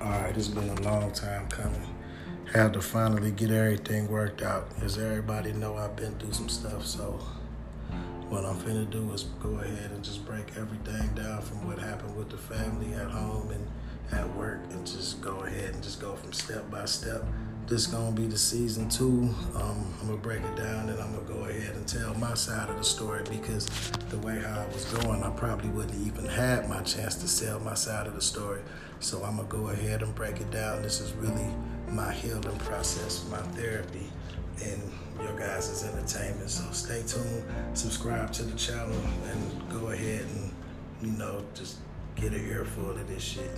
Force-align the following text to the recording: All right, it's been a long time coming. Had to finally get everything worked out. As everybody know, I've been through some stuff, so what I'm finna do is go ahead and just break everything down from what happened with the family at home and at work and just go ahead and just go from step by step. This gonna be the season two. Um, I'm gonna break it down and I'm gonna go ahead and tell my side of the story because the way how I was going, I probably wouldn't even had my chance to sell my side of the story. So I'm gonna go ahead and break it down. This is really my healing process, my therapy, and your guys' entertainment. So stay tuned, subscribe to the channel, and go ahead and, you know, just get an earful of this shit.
All 0.00 0.08
right, 0.08 0.36
it's 0.36 0.46
been 0.46 0.68
a 0.68 0.80
long 0.82 1.10
time 1.10 1.48
coming. 1.48 1.82
Had 2.52 2.74
to 2.74 2.80
finally 2.80 3.32
get 3.32 3.50
everything 3.50 4.06
worked 4.06 4.42
out. 4.42 4.68
As 4.80 4.96
everybody 4.96 5.52
know, 5.52 5.76
I've 5.76 5.96
been 5.96 6.14
through 6.20 6.34
some 6.34 6.48
stuff, 6.48 6.86
so 6.86 7.18
what 8.28 8.44
I'm 8.44 8.54
finna 8.58 8.88
do 8.88 9.10
is 9.12 9.24
go 9.42 9.48
ahead 9.58 9.90
and 9.90 10.04
just 10.04 10.24
break 10.24 10.56
everything 10.56 11.14
down 11.16 11.42
from 11.42 11.66
what 11.66 11.80
happened 11.80 12.16
with 12.16 12.30
the 12.30 12.36
family 12.36 12.94
at 12.94 13.10
home 13.10 13.50
and 13.50 13.66
at 14.12 14.32
work 14.36 14.60
and 14.70 14.86
just 14.86 15.20
go 15.20 15.40
ahead 15.40 15.74
and 15.74 15.82
just 15.82 16.00
go 16.00 16.14
from 16.14 16.32
step 16.32 16.70
by 16.70 16.84
step. 16.84 17.24
This 17.68 17.86
gonna 17.86 18.12
be 18.12 18.26
the 18.26 18.38
season 18.38 18.88
two. 18.88 19.28
Um, 19.54 19.84
I'm 20.00 20.06
gonna 20.06 20.16
break 20.16 20.40
it 20.40 20.56
down 20.56 20.88
and 20.88 20.98
I'm 20.98 21.12
gonna 21.12 21.28
go 21.28 21.44
ahead 21.44 21.76
and 21.76 21.86
tell 21.86 22.14
my 22.14 22.32
side 22.32 22.70
of 22.70 22.78
the 22.78 22.82
story 22.82 23.22
because 23.28 23.66
the 24.08 24.16
way 24.20 24.40
how 24.40 24.62
I 24.62 24.66
was 24.72 24.86
going, 24.86 25.22
I 25.22 25.28
probably 25.28 25.68
wouldn't 25.68 26.06
even 26.06 26.24
had 26.24 26.66
my 26.66 26.80
chance 26.80 27.16
to 27.16 27.28
sell 27.28 27.60
my 27.60 27.74
side 27.74 28.06
of 28.06 28.14
the 28.14 28.22
story. 28.22 28.62
So 29.00 29.22
I'm 29.22 29.36
gonna 29.36 29.48
go 29.48 29.68
ahead 29.68 30.00
and 30.00 30.14
break 30.14 30.40
it 30.40 30.50
down. 30.50 30.80
This 30.80 31.02
is 31.02 31.12
really 31.12 31.46
my 31.90 32.10
healing 32.10 32.58
process, 32.60 33.26
my 33.30 33.36
therapy, 33.36 34.10
and 34.64 34.80
your 35.20 35.38
guys' 35.38 35.84
entertainment. 35.84 36.48
So 36.48 36.64
stay 36.72 37.02
tuned, 37.06 37.44
subscribe 37.74 38.32
to 38.32 38.44
the 38.44 38.56
channel, 38.56 38.96
and 39.26 39.70
go 39.70 39.88
ahead 39.88 40.22
and, 40.22 40.54
you 41.02 41.18
know, 41.18 41.44
just 41.52 41.76
get 42.16 42.32
an 42.32 42.48
earful 42.48 42.92
of 42.92 43.06
this 43.08 43.22
shit. 43.22 43.50